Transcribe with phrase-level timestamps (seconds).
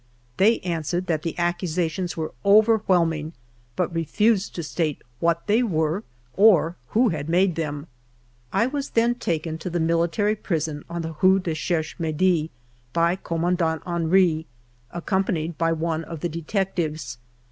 [0.37, 3.33] They answered that the accusations were overwhelming,
[3.75, 6.03] but refused to state what thev were
[6.35, 7.85] or who had made them.
[8.51, 12.49] I was then taken to the military prison on the rue du Cherche Midi
[12.93, 14.47] by Commandant Henry,
[14.89, 17.19] accompanied by one of the detectives.